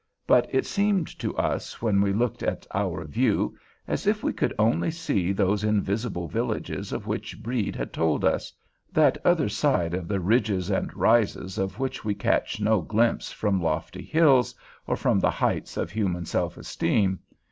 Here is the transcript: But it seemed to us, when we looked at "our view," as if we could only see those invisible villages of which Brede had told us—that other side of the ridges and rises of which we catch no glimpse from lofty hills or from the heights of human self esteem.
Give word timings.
But 0.25 0.47
it 0.51 0.65
seemed 0.65 1.19
to 1.19 1.37
us, 1.37 1.79
when 1.79 2.01
we 2.01 2.11
looked 2.11 2.41
at 2.41 2.65
"our 2.73 3.05
view," 3.05 3.55
as 3.87 4.07
if 4.07 4.23
we 4.23 4.33
could 4.33 4.51
only 4.57 4.89
see 4.89 5.31
those 5.31 5.63
invisible 5.63 6.27
villages 6.27 6.91
of 6.91 7.05
which 7.05 7.43
Brede 7.43 7.75
had 7.75 7.93
told 7.93 8.25
us—that 8.25 9.19
other 9.23 9.47
side 9.47 9.93
of 9.93 10.07
the 10.07 10.19
ridges 10.19 10.71
and 10.71 10.91
rises 10.97 11.59
of 11.59 11.77
which 11.77 12.03
we 12.03 12.15
catch 12.15 12.59
no 12.59 12.81
glimpse 12.81 13.31
from 13.31 13.61
lofty 13.61 14.01
hills 14.03 14.55
or 14.87 14.95
from 14.95 15.19
the 15.19 15.29
heights 15.29 15.77
of 15.77 15.91
human 15.91 16.25
self 16.25 16.57
esteem. 16.57 17.19